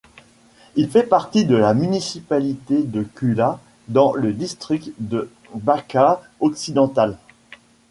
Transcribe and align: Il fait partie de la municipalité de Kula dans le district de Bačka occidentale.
Il 0.75 0.89
fait 0.89 1.03
partie 1.07 1.45
de 1.45 1.55
la 1.55 1.75
municipalité 1.75 2.81
de 2.81 3.03
Kula 3.03 3.59
dans 3.87 4.13
le 4.15 4.33
district 4.33 4.91
de 4.97 5.29
Bačka 5.53 6.23
occidentale. 6.39 7.19